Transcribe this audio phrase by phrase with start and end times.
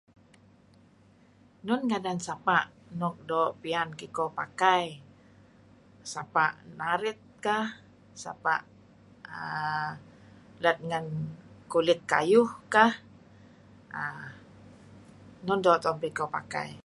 [1.67, 2.63] Non ngadan sapa'
[2.99, 4.85] nuk doo' piyan kiko pakai?
[6.11, 7.67] Sapa' barit kah,
[8.23, 8.59] sapa'
[9.41, 9.91] err
[10.63, 11.05] let ngen
[11.71, 12.93] kulit kayuh kah
[14.03, 14.27] err
[15.45, 16.71] nun doo' tu'en kiko pakai?